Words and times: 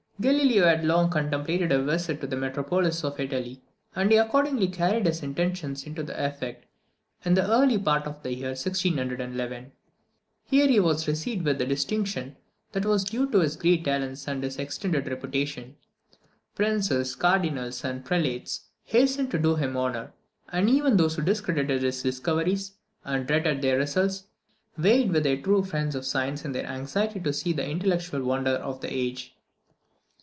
Galileo 0.21 0.65
had 0.67 0.85
long 0.85 1.09
contemplated 1.09 1.71
a 1.71 1.81
visit 1.81 2.21
to 2.21 2.27
the 2.27 2.35
metropolis 2.35 3.03
of 3.03 3.19
Italy, 3.19 3.59
and 3.95 4.11
he 4.11 4.17
accordingly 4.19 4.67
carried 4.67 5.07
his 5.07 5.23
intentions 5.23 5.83
into 5.87 6.03
effect 6.25 6.67
in 7.25 7.33
the 7.33 7.49
early 7.49 7.79
part 7.79 8.05
of 8.05 8.21
the 8.21 8.31
year 8.31 8.49
1611. 8.49 9.71
Here 10.45 10.67
he 10.67 10.79
was 10.79 11.07
received 11.07 11.43
with 11.43 11.57
that 11.57 11.69
distinction 11.69 12.35
which 12.71 12.85
was 12.85 13.03
due 13.05 13.31
to 13.31 13.39
his 13.39 13.55
great 13.55 13.83
talents 13.83 14.27
and 14.27 14.43
his 14.43 14.59
extended 14.59 15.07
reputation. 15.07 15.75
Princes, 16.53 17.15
Cardinals, 17.15 17.83
and 17.83 18.05
Prelates 18.05 18.65
hastened 18.83 19.31
to 19.31 19.39
do 19.39 19.55
him 19.55 19.75
honour; 19.75 20.13
and 20.49 20.69
even 20.69 20.97
those 20.97 21.15
who 21.15 21.23
discredited 21.23 21.81
his 21.81 22.03
discoveries, 22.03 22.73
and 23.03 23.25
dreaded 23.25 23.63
their 23.63 23.79
results, 23.79 24.25
vied 24.77 25.09
with 25.11 25.23
the 25.23 25.41
true 25.41 25.63
friends 25.63 25.95
of 25.95 26.05
science 26.05 26.45
in 26.45 26.51
their 26.51 26.67
anxiety 26.67 27.19
to 27.19 27.33
see 27.33 27.53
the 27.53 27.67
intellectual 27.67 28.21
wonder 28.21 28.51
of 28.51 28.81
the 28.81 28.93
age. 28.93 29.33